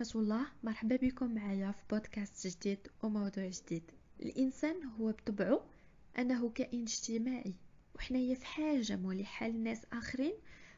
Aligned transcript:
ورحمة 0.00 0.22
الله 0.22 0.46
مرحبا 0.62 0.96
بكم 0.96 1.34
معايا 1.34 1.72
في 1.72 1.82
بودكاست 1.90 2.46
جديد 2.46 2.78
وموضوع 3.02 3.48
جديد. 3.48 3.82
الإنسان 4.20 4.84
هو 4.84 5.12
بطبعه 5.12 5.66
أنه 6.18 6.50
كائن 6.50 6.82
اجتماعي 6.82 7.54
وحنايا 7.94 8.34
في 8.34 8.46
حاجة 8.46 8.96
ملحة 8.96 9.48
لناس 9.48 9.80
آخرين 9.92 10.32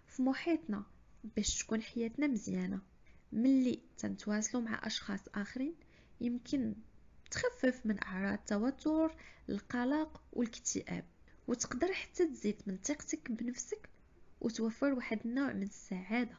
في 0.07 0.22
محيطنا 0.22 0.85
باش 1.36 1.58
تكون 1.58 1.82
حياتنا 1.82 2.27
مزيانة. 2.27 2.80
ملي 3.32 3.82
تنتواصلوا 3.98 4.62
مع 4.62 4.86
أشخاص 4.86 5.21
آخرين 5.34 5.75
يمكن 6.20 6.75
تخفف 7.31 7.86
من 7.86 8.03
أعراض 8.03 8.39
التوتر 8.39 9.17
القلق 9.48 10.23
والاكتئاب 10.32 11.04
وتقدر 11.48 11.93
حتى 11.93 12.26
تزيد 12.26 12.62
من 12.67 12.79
ثقتك 12.84 13.31
بنفسك 13.31 13.89
وتوفر 14.40 14.93
واحد 14.93 15.20
النوع 15.25 15.53
من 15.53 15.62
السعادة. 15.62 16.39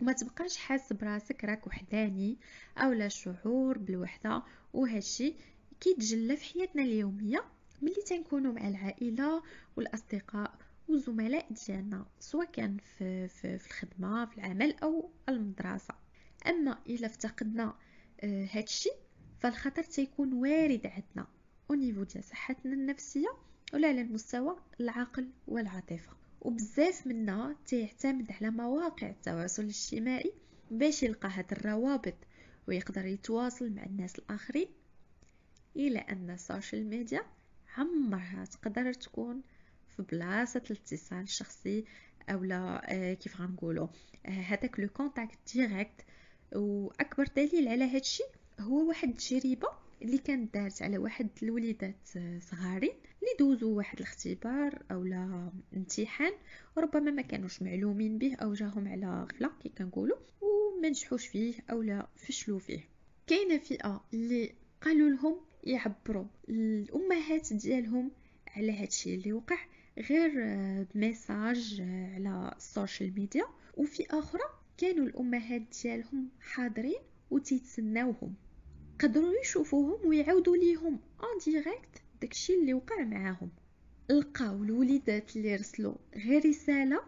وما 0.00 0.12
تبقاش 0.12 0.56
حاس 0.56 0.92
براسك 0.92 1.44
راك 1.44 1.66
وحداني 1.66 2.38
اولا 2.78 3.08
شعور 3.08 3.78
بالوحدة 3.78 4.42
وهادشي 4.72 5.34
كيتجلى 5.80 6.36
في 6.36 6.44
حياتنا 6.44 6.82
اليومية 6.82 7.44
ملي 7.82 8.02
تنكونوا 8.06 8.52
مع 8.52 8.68
العائلة 8.68 9.42
والأصدقاء 9.76 10.54
والزملاء 10.88 11.46
ديالنا 11.66 12.06
سواء 12.20 12.46
كان 12.46 12.76
في, 12.78 13.28
في, 13.28 13.58
في 13.58 13.66
الخدمة 13.66 14.26
في 14.26 14.38
العمل 14.38 14.74
أو 14.82 15.10
المدرسة. 15.28 15.94
أما 16.46 16.78
إلا 16.86 17.06
افتقدنا 17.06 17.74
آه، 18.20 18.48
هادشي 18.52 18.90
فالخطر 19.40 19.82
تيكون 19.82 20.32
وارد 20.32 20.86
عندنا. 20.86 21.26
أو 21.70 21.74
نيفو 21.74 22.02
ديال 22.02 22.24
صحتنا 22.24 22.72
النفسية 22.72 23.28
ولا 23.74 23.88
على 23.88 24.00
المستوى 24.00 24.56
العقل 24.80 25.28
والعاطفة. 25.48 26.12
وبزاف 26.40 27.06
منا 27.06 27.56
تيعتمد 27.66 28.32
على 28.32 28.50
مواقع 28.50 29.08
التواصل 29.10 29.62
الاجتماعي 29.62 30.32
باش 30.70 31.02
يلقى 31.02 31.28
هاد 31.28 31.52
الروابط 31.52 32.14
ويقدر 32.68 33.06
يتواصل 33.06 33.70
مع 33.70 33.84
الناس 33.84 34.18
الآخرين 34.18 34.68
إلى 35.76 35.98
أن 35.98 36.30
ال 36.30 36.38
social 36.38 36.86
media 36.86 37.22
عمرها 37.76 38.44
تقدر 38.44 38.92
تكون 38.92 39.42
في 39.96 40.02
بلاصة 40.02 40.62
الاتصال 40.70 41.22
الشخصي 41.22 41.84
اولا 42.30 42.82
آه 42.94 43.14
كيف 43.14 43.40
غنقولوا 43.40 43.88
آه 44.26 44.30
هذاك 44.30 44.80
le 44.80 44.88
contact 44.88 45.38
direct 45.54 46.04
وأكبر 46.56 47.26
دليل 47.36 47.68
على 47.68 47.84
هادشي 47.84 48.22
هو 48.60 48.88
واحد 48.88 49.08
التجربة 49.08 49.68
اللي 50.02 50.18
كانت 50.18 50.54
دارت 50.54 50.82
على 50.82 50.98
واحد 50.98 51.28
الوليدات 51.42 52.08
صغارين 52.40 52.92
اللي 52.92 53.32
دوزوا 53.38 53.76
واحد 53.76 53.98
الاختبار 53.98 54.82
أو 54.90 55.04
لا 55.04 55.52
امتحان 55.76 56.32
وربما 56.76 57.10
ما 57.10 57.22
كانوش 57.22 57.62
معلومين 57.62 58.18
به 58.18 58.34
أو 58.34 58.54
جاهم 58.54 58.88
على 58.88 59.22
غفله 59.22 59.50
كي 59.62 59.68
كنقولوا 59.68 60.16
وما 60.40 60.88
نجحوش 60.88 61.26
فيه 61.26 61.54
أو 61.70 61.82
لا 61.82 62.08
فشلوا 62.16 62.58
فيه. 62.58 62.80
كاينة 63.26 63.58
فئة 63.58 64.04
اللي 64.14 64.52
قالوا 64.82 65.08
لهم 65.08 65.36
يعبروا 65.64 66.24
الأمهات 66.48 67.52
ديالهم 67.52 68.10
على 68.56 68.72
هادشي 68.72 69.14
اللي 69.14 69.32
وقع 69.32 69.58
غير 69.98 70.30
ب 70.94 71.05
message 71.05 71.80
على 72.14 72.52
ال 72.56 72.64
social 72.64 73.14
media 73.14 73.44
وفي 73.76 74.06
أخرى 74.10 74.42
كانوا 74.78 75.06
الأمهات 75.06 75.62
ديالهم 75.82 76.28
حاضرين 76.40 76.98
وتيتسناوهم. 77.30 78.34
قدروا 79.00 79.40
يشوفوهم 79.42 80.08
ويعاودوا 80.08 80.56
ليهم 80.56 81.00
en 81.22 81.38
direct 81.44 82.02
داكشي 82.20 82.54
اللي 82.54 82.74
وقع 82.74 83.04
معاهم. 83.04 83.50
لقاو 84.10 84.62
الوليدات 84.62 85.36
اللي 85.36 85.56
رسلوا 85.56 85.94
غير 86.16 86.48
رسالة 86.48 87.00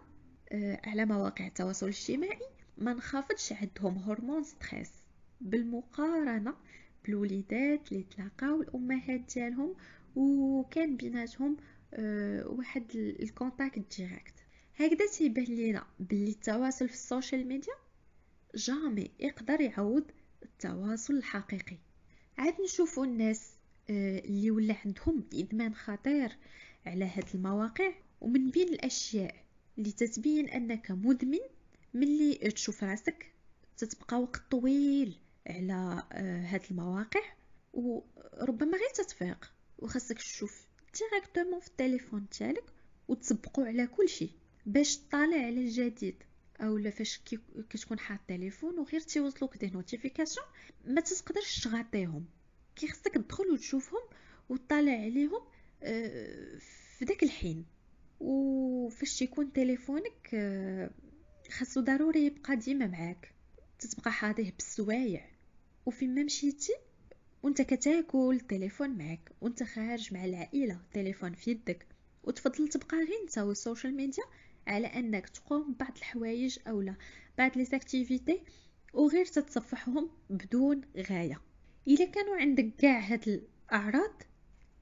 آه 0.53 0.81
على 0.85 1.05
مواقع 1.07 1.47
التواصل 1.47 1.87
الاجتماعي 1.87 2.49
ما 2.79 2.93
نخافضش 2.95 3.53
عندهم 3.53 3.99
هرمون 3.99 4.43
stress. 4.45 4.91
بالمقارنة 5.41 6.55
بالوليدات 7.05 7.93
اللي 7.93 8.03
تلاقاو 8.03 8.63
الأمهات 8.63 9.21
ديالهم 9.35 9.75
وكان 10.17 10.97
بيناتهم 10.97 11.57
آه 11.95 12.49
واحد 12.49 12.85
ال 12.95 13.07
contact 13.07 13.97
direct 13.99 14.35
هكذا 14.77 15.07
تيبان 15.07 15.45
لينا 15.45 15.87
باللي 16.01 16.31
التواصل 16.31 16.89
في 16.89 16.95
ال 16.95 17.02
social 17.02 17.47
media 17.49 17.75
جامي 18.55 19.11
يقدر 19.21 19.61
يعوض 19.61 20.05
التواصل 20.43 21.15
الحقيقي. 21.15 21.77
عاد 22.41 22.55
نشوفوا 22.61 23.05
الناس 23.05 23.53
آه، 23.91 24.19
اللي 24.19 24.51
ولا 24.51 24.77
عندهم 24.85 25.25
ادمان 25.35 25.75
خطير 25.75 26.37
على 26.87 27.05
هاد 27.05 27.25
المواقع 27.35 27.93
ومن 28.21 28.51
بين 28.51 28.69
الأشياء 28.69 29.35
اللي 29.79 29.93
تتبين 29.93 30.49
أنك 30.49 30.91
مدمن 30.91 31.39
ملي 31.95 32.35
تشوف 32.35 32.85
راسك 32.85 33.33
تتبقى 33.77 34.21
وقت 34.23 34.43
طويل 34.51 35.17
على 35.47 36.03
آه، 36.13 36.43
هاد 36.47 36.63
المواقع 36.71 37.21
وربما 37.73 38.79
غير 38.79 38.91
تتفيق 38.95 39.53
وخاصك 39.79 40.19
تشوف 40.19 40.67
ديريكتومون 40.99 41.61
في 41.61 41.69
التليفون 41.69 42.29
تاعك 42.29 42.65
وتسبقوا 43.09 43.67
على 43.67 43.87
كل 43.87 44.09
شيء 44.09 44.31
باش 44.67 44.97
تطالع 44.97 45.37
على 45.37 45.61
الجديد. 45.61 46.17
اولا 46.61 46.91
فاش 46.91 47.21
كتكون 47.71 47.99
حاط 47.99 48.19
التليفون 48.21 48.79
وغير 48.79 49.01
تيوصلوك 49.01 49.57
des 49.57 49.71
notifications 49.71 50.47
ما 50.85 51.01
تقدرش 51.01 51.65
تخطيهم. 51.65 52.25
كي 52.77 52.89
خصك 52.89 53.15
تدخل 53.15 53.51
وتشوفهم 53.51 54.01
وتطالع 54.49 54.93
عليهم 54.93 55.41
آه، 55.83 56.59
في 56.99 57.05
داك 57.05 57.23
الحين. 57.23 57.67
وفاش 58.21 59.19
تيكون 59.19 59.53
تليفونك 59.53 60.31
آه، 60.35 60.91
خاصو 61.51 61.81
ضروري 61.81 62.27
يبقى 62.27 62.57
ديما 62.57 62.87
معاك. 62.87 63.35
تتبقى 63.79 64.13
حاضيه 64.13 64.51
بالسوايع. 64.53 65.27
وفين 65.87 66.15
ما 66.15 66.23
مشيتي 66.23 66.73
وانت 67.43 67.63
كتاكل 67.63 68.39
التليفون 68.43 68.91
معاك. 68.91 69.33
وانت 69.41 69.63
خارج 69.63 70.15
مع 70.15 70.25
العائلة 70.25 70.75
التليفون 70.75 71.35
في 71.35 71.51
يدك. 71.51 71.87
وتفضل 72.25 72.69
تبقى 72.69 72.97
غير 72.97 73.09
انت 73.23 73.39
وال 73.39 73.53
social 73.53 73.95
media 73.95 74.25
على 74.67 74.87
أنك 74.87 75.29
تقوم 75.29 75.73
ببعض 75.73 75.97
الحوايج 75.97 76.59
اولا 76.69 76.95
بعض 77.39 77.59
les 77.59 77.67
activités 77.73 78.43
وغير 78.95 79.27
تتصفحهم 79.27 80.11
بدون 80.31 80.81
غاية. 81.11 81.41
الا 81.89 82.05
كانوا 82.05 82.37
عندك 82.37 82.73
كاع 82.79 82.99
هاد 82.99 83.29
الأعراض 83.29 84.23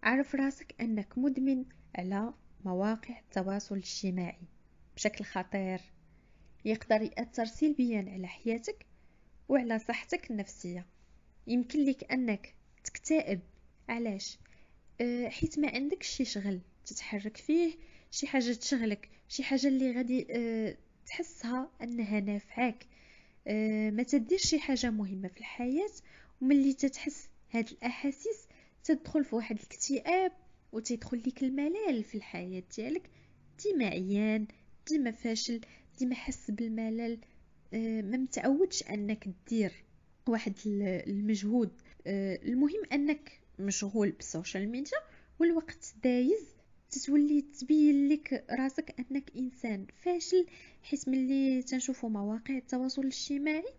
عرف 0.02 0.34
راسك 0.34 0.74
أنك 0.80 1.18
مدمن 1.18 1.64
على 1.94 2.34
مواقع 2.64 3.18
التواصل 3.18 3.74
الاجتماعي. 3.74 4.42
بشكل 4.96 5.24
خطير. 5.24 5.80
يقدر 6.64 7.02
يأثر 7.02 7.44
سلبيا 7.44 8.04
على 8.12 8.26
حياتك 8.26 8.86
وعلى 9.48 9.78
صحتك 9.78 10.30
النفسية. 10.30 10.86
يمكن 11.46 11.84
لك 11.84 12.12
أنك 12.12 12.54
تكتئب. 12.84 13.40
علاش؟ 13.88 14.38
أه 15.00 15.28
حيت 15.28 15.58
ما 15.58 15.70
عندك 15.70 16.02
شي 16.02 16.24
شغل 16.24 16.60
تتحرك 16.86 17.36
فيه 17.36 17.74
شي 18.10 18.26
حاجة 18.26 18.52
تشغلك 18.52 19.08
شي 19.28 19.42
حاجة 19.42 19.68
اللي 19.68 19.92
غادي 19.92 20.26
أه 20.30 20.76
تحسها 21.06 21.70
أنها 21.82 22.20
نافعاك. 22.20 22.86
أه 23.46 23.90
ما 23.90 24.02
تدير 24.02 24.38
شي 24.38 24.58
حاجة 24.58 24.90
مهمة 24.90 25.28
في 25.28 25.40
الحياة 25.40 25.90
وملي 26.42 26.72
تتحس 26.72 27.28
هاد 27.50 27.68
الأحاسيس 27.70 28.46
تدخل 28.84 29.24
في 29.24 29.36
واحد 29.36 29.56
الاكتئاب 29.58 30.32
وتدخل 30.72 31.22
لك 31.26 31.42
الملل 31.42 32.04
في 32.04 32.14
الحياة 32.14 32.62
ديالك. 32.76 33.10
ديما 33.64 33.86
عيان 33.86 34.46
ديما 34.88 35.10
فاشل 35.10 35.60
ديما 35.98 36.14
حس 36.14 36.50
بالملل. 36.50 37.18
أه 37.74 38.02
ما 38.02 38.16
متعودش 38.16 38.82
أنك 38.82 39.28
دير 39.48 39.72
واحد 40.26 40.54
المجهود. 40.66 41.82
أه 42.06 42.38
المهم 42.42 42.82
أنك 42.92 43.40
مشغول 43.58 44.10
بال 44.10 44.25
social 44.25 44.68
media 44.68 44.98
والوقت 45.40 45.94
دايز. 46.04 46.57
تتولي 46.90 47.42
تبين 47.42 48.08
لك 48.08 48.44
راسك 48.50 48.94
أنك 48.98 49.30
إنسان 49.36 49.86
فاشل 50.04 50.46
حيت 50.82 51.08
ملي 51.08 51.62
تنشوفوا 51.62 52.08
مواقع 52.10 52.56
التواصل 52.56 53.02
الاجتماعي 53.02 53.74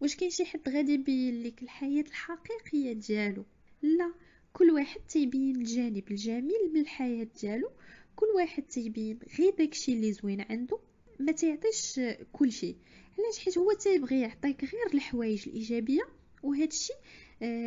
واش 0.00 0.16
كاين 0.16 0.30
شي 0.30 0.44
حد 0.44 0.68
غادي 0.68 0.92
يبين 0.92 1.42
لك 1.42 1.62
الحياة 1.62 2.02
الحقيقية 2.02 2.92
ديالو؟ 2.92 3.44
لا 3.82 4.12
كل 4.52 4.70
واحد 4.70 5.00
تيبين 5.08 5.56
الجانب 5.56 6.10
الجميل 6.10 6.70
من 6.74 6.80
الحياة 6.80 7.26
ديالو 7.40 7.70
كل 8.16 8.26
واحد 8.36 8.62
تيبين 8.62 9.18
غير 9.38 9.54
داكشي 9.58 9.92
اللي 9.92 10.12
زوين 10.12 10.40
عنده 10.40 10.78
ما 11.20 11.32
تيعطيش 11.32 12.00
كل 12.32 12.52
شيء 12.52 12.76
علاش؟ 13.18 13.38
حيت 13.38 13.58
هو 13.58 13.72
تيبغي 13.72 14.20
يعطيك 14.20 14.64
غير 14.64 14.94
الحوايج 14.94 15.48
الإيجابية 15.48 16.02
وهذا 16.42 16.64
الشيء 16.64 16.96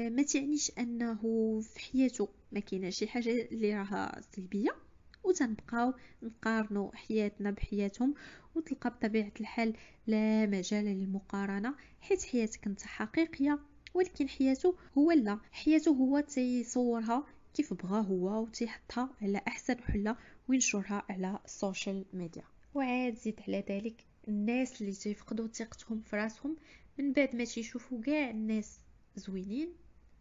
ما 0.09 0.23
تعنيش 0.23 0.71
أنه 0.79 1.21
في 1.61 1.79
حياته 1.79 2.29
ما 2.51 2.59
كاينة 2.59 2.89
شي 2.89 3.07
حاجة 3.07 3.41
اللي 3.51 3.73
راها 3.73 4.21
سلبية 4.35 4.75
وتنبقاو 5.23 5.93
نقارنوا 6.23 6.95
حياتنا 6.95 7.51
بحياتهم 7.51 8.13
وتلقى 8.55 8.89
بطبيعة 8.89 9.31
الحال 9.39 9.73
لا 10.07 10.45
مجال 10.45 10.85
للمقارنة 10.85 11.75
حيت 12.01 12.23
حياتك 12.23 12.67
انت 12.67 12.81
حقيقية 12.81 13.59
ولكن 13.93 14.29
حياته 14.29 14.75
هو 14.97 15.11
لا. 15.11 15.39
حياته 15.51 15.91
هو 15.91 16.19
تيصورها 16.19 17.25
كيف 17.53 17.73
بغا 17.73 18.01
هو 18.01 18.41
وتيحطها 18.43 19.09
على 19.21 19.41
أحسن 19.47 19.79
حلة 19.81 20.15
وينشرها 20.47 21.03
على 21.09 21.39
ال 21.45 21.54
social 21.54 22.06
media 22.13 22.44
وعاد 22.73 23.15
زيد 23.15 23.39
على 23.47 23.63
ذلك 23.69 24.05
الناس 24.27 24.81
اللي 24.81 24.93
تيفقدوا 24.93 25.47
ثقتهم 25.47 26.01
في 26.01 26.15
راسهم 26.15 26.57
من 26.99 27.13
بعد 27.13 27.35
ما 27.35 27.43
تيشوفوا 27.43 28.01
كاع 28.01 28.29
الناس 28.29 28.79
زوينين 29.15 29.75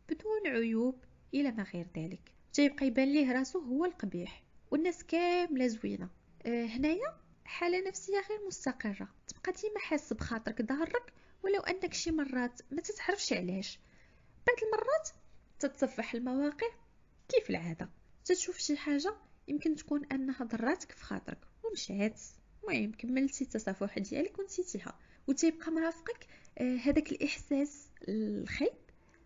بدون 0.09 0.47
عيوب 0.47 1.05
إلى 1.35 1.51
ما 1.53 1.63
غير 1.63 1.87
ذلك. 1.97 2.33
تيبقى 2.53 2.87
يبان 2.87 3.09
ليه 3.13 3.33
راسو 3.33 3.59
هو 3.59 3.85
القبيح 3.85 4.43
والناس 4.71 5.05
كاملة 5.05 5.67
زوينة. 5.67 6.09
أه 6.47 6.65
هنايا 6.67 7.17
حالة 7.45 7.89
نفسية 7.89 8.21
غير 8.31 8.47
مستقرة. 8.47 9.09
تبقى 9.29 9.53
ديما 9.63 9.79
حاس 9.79 10.13
بخاطرك 10.13 10.63
ضارك 10.63 11.13
ولو 11.43 11.61
أنك 11.61 11.95
شي 11.95 12.11
مرات 12.11 12.61
ما 12.71 12.81
تتعرفش 12.81 13.33
علاش. 13.33 13.81
بعض 14.47 14.57
المرات 14.63 15.09
تتصفح 15.59 16.15
المواقع 16.15 16.67
كيف 17.29 17.51
العادة. 17.51 17.91
تتشوف 18.25 18.59
شي 18.59 18.77
حاجة 18.77 19.15
يمكن 19.49 19.77
تكون 19.77 20.05
أنها 20.05 20.45
ضراتك 20.45 20.93
في 20.93 21.05
خاطرك 21.05 21.39
ومشات. 21.65 22.21
المهم 22.63 22.93
كملتي 22.93 23.45
التصفح 23.45 23.99
ديالك 23.99 24.39
ونسيتيها 24.39 24.99
وتيبقى 25.27 25.71
مرافقك 25.71 26.27
آه 26.59 26.77
هذاك 26.77 27.13
الإحساس 27.13 27.89
الخيب 28.09 28.73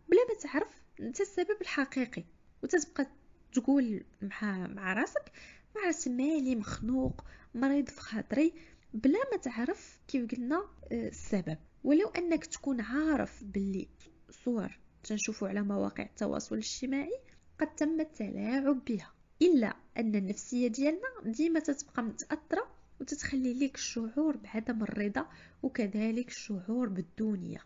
بلا 0.09 0.21
ما 0.29 0.41
تعرف 0.43 0.83
انت 1.01 1.21
السبب 1.21 1.57
الحقيقي 1.61 2.25
وتتبقى 2.63 3.07
تقول 3.53 4.05
مع 4.23 4.67
مع 4.67 4.93
راسك 4.93 5.33
مع 5.77 5.83
راس 5.87 6.09
مالي 6.09 6.57
مخنوق 6.57 7.25
مريض 7.55 7.89
في 7.89 8.01
خاطري 8.01 8.53
بلا 8.95 9.19
ما 9.33 9.37
تعرف 9.39 9.99
كيف 10.09 10.31
قلنا 10.35 10.57
آه 10.93 11.09
السبب. 11.09 11.59
ولو 11.85 12.09
أنك 12.09 12.47
تكون 12.47 12.81
عارف 12.81 13.45
باللي 13.45 13.89
صور 14.31 14.79
تنشوفوا 15.05 15.49
على 15.49 15.63
مواقع 15.63 16.05
التواصل 16.05 16.55
الاجتماعي 16.55 17.19
قد 17.61 17.75
تم 17.75 18.01
التلاعب 18.01 18.85
بها. 18.85 19.13
إلا 19.43 19.77
أن 19.99 20.15
النفسية 20.15 20.69
ديالنا 20.69 21.09
ديما 21.25 21.61
تتبقى 21.61 22.03
متأثرة 22.03 22.67
وتتخلي 23.01 23.55
ليك 23.55 23.75
الشعور 23.75 24.37
بعدم 24.37 24.83
الرضا 24.83 25.29
وكذلك 25.63 26.29
الشعور 26.29 26.89
بالدونيه 26.89 27.59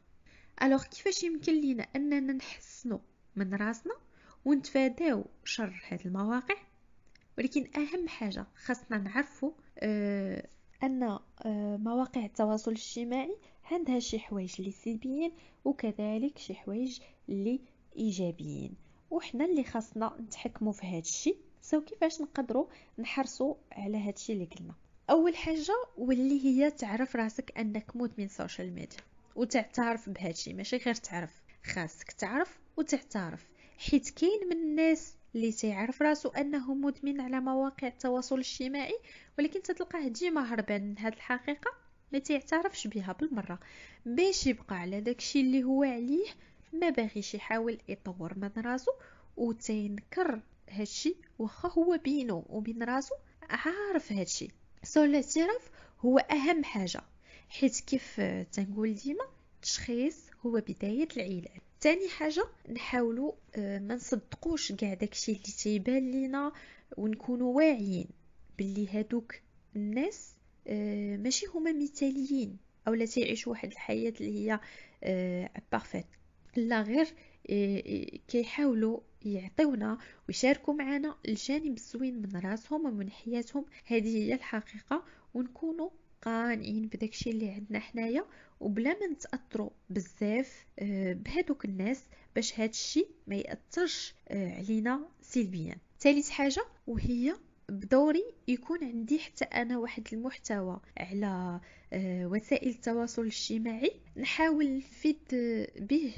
الوغ 0.62 0.84
كيفاش 0.84 1.22
يمكن 1.22 1.52
لينا 1.52 1.86
أننا 1.96 2.32
نحسنوا 2.32 2.98
من 3.36 3.54
راسنا 3.54 3.94
ونتفاداو 4.44 5.24
شر 5.44 5.82
هذه 5.88 6.04
المواقع؟ 6.04 6.54
ولكن 7.38 7.68
أهم 7.76 8.08
حاجة 8.08 8.46
خاصنا 8.64 8.98
نعرفوا 8.98 9.52
آه 9.78 10.48
أن 10.82 11.02
آه 11.02 11.76
مواقع 11.76 12.24
التواصل 12.24 12.70
الاجتماعي 12.70 13.36
عندها 13.64 13.98
شي 13.98 14.18
حوايج 14.18 14.54
اللي 14.58 14.70
سلبيين 14.70 15.32
وكذلك 15.64 16.38
شي 16.38 16.54
حوايج 16.54 17.00
اللي 17.28 17.60
إيجابيين. 17.96 18.74
وحنا 19.10 19.44
اللي 19.44 19.64
خاصنا 19.64 20.16
نتحكموا 20.20 20.72
في 20.72 20.86
هذا 20.86 20.98
الشيء 20.98 21.36
so 21.62 21.80
كيفاش 21.80 22.20
نقدروا 22.20 22.66
نحرصوا 22.98 23.54
على 23.72 23.96
هذا 23.96 24.10
الشيء 24.10 24.34
اللي 24.36 24.46
قلنا؟ 24.46 24.74
أول 25.10 25.36
حاجة 25.36 25.74
واللي 25.96 26.44
هي 26.44 26.70
تعرف 26.70 27.16
راسك 27.16 27.58
أنك 27.58 27.96
مدمن 27.96 28.28
social 28.28 28.72
media 28.74 28.98
وتعترف 29.34 30.08
بهذا 30.10 30.30
الشيء 30.30 30.54
ماشي 30.54 30.76
غير 30.76 30.94
تعرف 30.94 31.42
خاصك 31.74 32.12
تعرف 32.12 32.58
وتعترف. 32.76 33.46
حيت 33.78 34.10
كاين 34.10 34.40
من 34.50 34.56
الناس 34.56 35.14
اللي 35.34 35.52
تيعرف 35.52 36.02
راسو 36.02 36.28
أنه 36.28 36.74
مدمن 36.74 37.20
على 37.20 37.40
مواقع 37.40 37.86
التواصل 37.88 38.34
الاجتماعي 38.34 38.98
ولكن 39.38 39.62
تتلقاه 39.62 40.08
ديما 40.08 40.54
هربان 40.54 40.82
من 40.88 40.98
هذه 40.98 41.12
الحقيقة 41.14 41.70
ما 42.12 42.18
تيعترفش 42.18 42.86
بها 42.86 43.12
بالمرة. 43.12 43.58
باش 44.06 44.46
يبقى 44.46 44.76
على 44.76 45.00
داكشي 45.00 45.40
اللي 45.40 45.64
هو 45.64 45.82
عليه 45.82 46.26
ما 46.72 46.90
باغيش 46.90 47.34
يحاول 47.34 47.78
يطور 47.88 48.38
من 48.38 48.50
راسو 48.56 48.90
وتينكر 49.36 50.40
هادشي 50.70 51.16
واخا 51.38 51.68
هو 51.68 51.98
بينو 52.04 52.44
وبين 52.48 52.82
راسو 52.82 53.14
عارف 53.50 54.12
هادشي. 54.12 54.48
سو 54.82 55.04
الاعتراف 55.04 55.70
هو 56.00 56.18
أهم 56.18 56.64
حاجة. 56.64 57.00
حيت 57.50 57.80
كيف 57.80 58.20
تنقول 58.52 58.94
ديما 58.94 59.24
التشخيص 59.56 60.16
هو 60.46 60.50
بداية 60.50 61.08
العلاج. 61.16 61.60
تاني 61.80 62.08
حاجة 62.08 62.44
نحاولوا 62.68 63.32
ما 63.56 63.94
نصدقوش 63.94 64.72
كاع 64.72 64.94
داكشي 64.94 65.32
اللي 65.32 65.42
تيبان 65.42 66.10
لينا 66.10 66.52
ونكونوا 66.96 67.56
واعيين 67.56 68.08
باللي 68.58 68.88
هادوك 68.88 69.34
الناس 69.76 70.34
ماشي 71.22 71.46
هما 71.46 71.72
مثاليين 71.72 72.56
أو 72.88 72.94
لا 72.94 73.06
تعيشوا 73.06 73.52
واحد 73.52 73.70
الحياة 73.70 74.12
اللي 74.20 74.48
هي 74.48 74.60
بارفيت 75.72 76.06
لا 76.56 76.82
غير 76.82 77.06
كيحاولوا 78.28 79.00
يعطيونا 79.22 79.98
ويشاركوا 80.28 80.74
معنا 80.74 81.16
الجانب 81.28 81.76
الزوين 81.76 82.22
من 82.22 82.36
راسهم 82.36 82.86
ومن 82.86 83.10
حياتهم. 83.10 83.64
هذه 83.84 84.16
هي 84.16 84.34
الحقيقة 84.34 85.04
ونكونوا 85.34 85.90
قانعين 86.22 86.86
بداكشي 86.86 87.30
اللي 87.30 87.50
عندنا 87.50 87.78
حنايا 87.78 88.24
وبلا 88.60 88.98
ما 89.00 89.06
نتأثروا 89.06 89.70
بزاف 89.90 90.66
بهذوك 91.12 91.64
الناس 91.64 92.04
باش 92.34 92.60
هادشي 92.60 93.06
ما 93.26 93.36
يأثرش 93.36 94.14
علينا 94.30 95.08
سلبيا. 95.20 95.76
ثالث 96.00 96.30
حاجة 96.30 96.64
وهي 96.86 97.36
بدوري 97.68 98.24
يكون 98.48 98.84
عندي 98.84 99.18
حتى 99.18 99.44
أنا 99.44 99.78
واحد 99.78 100.08
المحتوى 100.12 100.80
على 100.98 101.60
وسائل 102.26 102.68
التواصل 102.68 103.22
الاجتماعي 103.22 103.92
نحاول 104.16 104.76
نفيد 104.76 105.18
به 105.76 106.12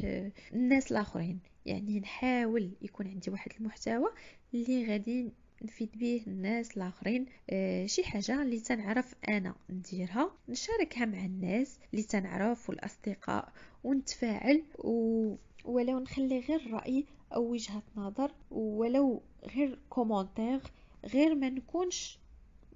الناس 0.53 0.93
الآخرين. 0.93 1.41
يعني 1.67 2.01
نحاول 2.01 2.71
يكون 2.83 3.07
عندي 3.07 3.31
واحد 3.31 3.51
المحتوى 3.61 4.13
اللي 4.55 4.87
غادي 4.87 5.33
نفيد 5.65 5.91
به 5.99 6.23
الناس 6.27 6.77
الآخرين 6.77 7.27
آه 7.51 7.87
شي 7.87 8.05
حاجة 8.05 8.43
اللي 8.43 8.61
تنعرف 8.61 9.15
أنا 9.29 9.55
نديرها 9.71 10.31
نشاركها 10.49 11.05
مع 11.05 11.25
الناس 11.25 11.79
اللي 11.93 12.03
تنعرف 12.05 12.71
والأصدقاء 12.71 13.53
ونتفاعل 13.85 14.63
و... 14.79 15.35
ولو 15.65 15.99
نخلي 15.99 16.39
غير 16.41 16.71
رأي 16.73 17.05
أو 17.35 17.51
وجهة 17.51 17.83
نظر 17.97 18.33
ولو 18.51 19.23
غير 19.57 19.79
commentaire 19.91 20.61
غير 21.05 21.35
ما 21.35 21.49
نكونش 21.49 22.19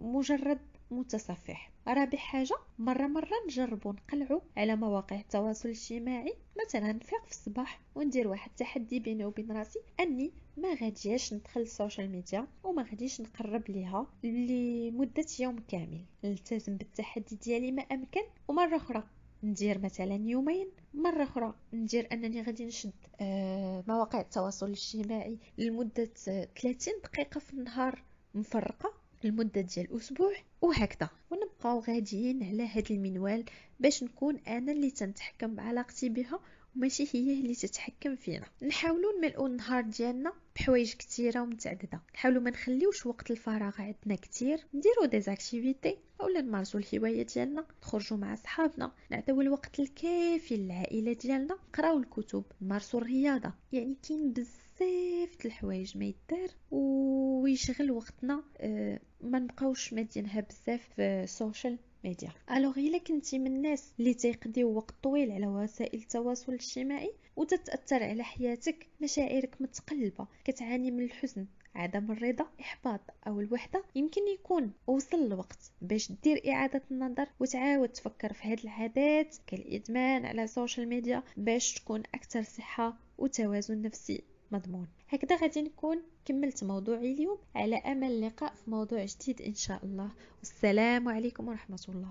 مجرد 0.00 0.58
متصفح. 0.90 1.72
رابع 1.88 2.18
حاجة 2.18 2.56
مرة 2.78 3.06
مرة 3.06 3.30
نجربو 3.46 3.92
نقلعو 3.92 4.42
على 4.56 4.76
مواقع 4.76 5.20
التواصل 5.20 5.68
الاجتماعي. 5.68 6.34
مثلا 6.66 6.92
نفيق 6.92 7.24
في 7.24 7.30
الصباح 7.30 7.80
وندير 7.94 8.28
واحد 8.28 8.50
التحدي 8.50 9.00
بيني 9.00 9.24
وبين 9.24 9.52
راسي 9.52 9.78
أني 10.00 10.32
ما 10.56 10.74
غاديش 10.74 11.34
ندخل 11.34 11.60
ال 11.60 11.67
social 11.67 12.10
media 12.10 12.46
وما 12.64 12.82
غاديش 12.82 13.20
نقرب 13.20 13.70
ليها 13.70 14.06
لمدة 14.24 15.26
يوم 15.40 15.58
كامل. 15.68 16.04
نلتزم 16.24 16.76
بالتحدي 16.76 17.36
ديالي 17.36 17.72
ما 17.72 17.82
أمكن. 17.82 18.22
ومرة 18.48 18.76
أخرى 18.76 19.04
ندير 19.42 19.78
مثلا 19.78 20.14
يومين. 20.14 20.68
مرة 20.94 21.22
أخرى 21.22 21.54
ندير 21.72 22.08
أنني 22.12 22.42
غادي 22.42 22.64
نشد 22.66 22.92
آه 23.20 23.84
مواقع 23.88 24.20
التواصل 24.20 24.66
الاجتماعي 24.66 25.38
لمدة 25.58 26.10
30 26.14 26.94
دقيقة 27.04 27.38
في 27.38 27.52
النهار 27.54 28.02
مفرقة. 28.34 29.05
لمدة 29.26 29.60
ديال 29.60 29.96
أسبوع 29.96 30.32
وهكذا. 30.60 31.10
ونبقاو 31.30 31.78
غاديين 31.80 32.42
على 32.42 32.62
هذا 32.62 32.90
المنوال 32.90 33.44
باش 33.80 34.02
نكون 34.02 34.36
أنا 34.36 34.72
اللي 34.72 34.90
تنتحكم 34.90 35.54
بعلاقتي 35.54 36.08
بها 36.08 36.40
وماشي 36.76 37.04
هي 37.14 37.40
اللي 37.40 37.54
تتحكم 37.54 38.16
فينا. 38.16 38.46
نحاولوا 38.62 39.12
نملؤوا 39.18 39.48
النهار 39.48 39.82
ديالنا 39.82 40.32
بحوايج 40.56 40.94
كثيره 40.94 41.40
ومتعددة. 41.42 42.00
نحاولوا 42.14 42.42
ما 42.42 42.50
نخليوش 42.50 43.06
وقت 43.06 43.30
الفراغ 43.30 43.74
عندنا 43.78 44.14
كثير 44.22 44.66
نديروا 44.74 45.06
دي 45.06 45.20
زاكتيفيتي 45.20 45.98
أولا 46.20 46.40
نمارسوا 46.40 46.80
الهواية 46.80 47.22
ديالنا 47.22 47.66
نخرجوا 47.82 48.18
مع 48.18 48.34
صحابنا 48.34 48.92
نعطيو 49.10 49.40
الوقت 49.40 49.80
الكافي 49.80 50.56
للعائلة 50.56 51.12
ديالنا 51.12 51.54
نقراو 51.54 51.98
الكتب 51.98 52.44
نمارسوا 52.62 53.00
الرياضة. 53.00 53.52
يعني 53.72 53.96
كاين 54.08 54.32
بزاف 54.32 55.46
الحوايج 55.46 55.98
ما 55.98 56.04
يدار 56.04 56.48
ويشغل 56.70 57.90
وقتنا 57.90 58.42
أه 58.58 59.00
ما 59.20 59.38
نبقاوش 59.38 59.92
مادينها 59.92 60.40
بزاف 60.40 60.88
في 60.96 61.02
ال 61.02 61.13
social 61.13 61.78
media 62.04 62.30
alors 62.50 62.78
إلا 62.78 62.98
كنتي 62.98 63.38
من 63.38 63.46
الناس 63.46 63.92
اللي 63.98 64.14
تيقضيو 64.14 64.76
وقت 64.76 64.94
طويل 65.02 65.32
على 65.32 65.46
وسائل 65.46 65.98
التواصل 65.98 66.52
الاجتماعي 66.52 67.12
وتتاثر 67.36 68.02
على 68.02 68.22
حياتك 68.22 68.86
مشاعرك 69.00 69.56
متقلبة 69.60 70.26
كتعاني 70.44 70.90
من 70.90 71.04
الحزن 71.04 71.46
عدم 71.74 72.12
الرضا 72.12 72.46
إحباط 72.60 73.00
أو 73.26 73.40
الوحدة 73.40 73.84
يمكن 73.94 74.20
يكون 74.28 74.72
وصل 74.86 75.16
الوقت 75.16 75.70
باش 75.82 76.12
دير 76.12 76.42
إعادة 76.52 76.82
النظر 76.90 77.28
وتعاود 77.40 77.88
تفكر 77.88 78.32
في 78.32 78.48
هاد 78.52 78.60
العادات 78.64 79.36
كالإدمان 79.46 80.26
على 80.26 80.44
ال 80.44 80.51
social 80.51 80.88
media 80.88 81.22
باش 81.36 81.74
تكون 81.74 82.02
أكثر 82.14 82.42
صحة 82.42 82.96
وتوازن 83.18 83.82
نفسي 83.82 84.22
مضمون. 84.50 84.88
هكذا 85.08 85.36
غادي 85.36 85.62
نكون 85.62 86.02
كملت 86.24 86.64
موضوعي 86.64 87.12
اليوم 87.12 87.38
على 87.54 87.76
أمل 87.76 88.10
اللقاء 88.10 88.54
في 88.54 88.70
موضوع 88.70 89.04
جديد 89.04 89.42
إن 89.42 89.54
شاء 89.54 89.84
الله. 89.84 90.10
والسلام 90.38 91.08
عليكم 91.08 91.48
ورحمة 91.48 91.84
الله. 91.88 92.10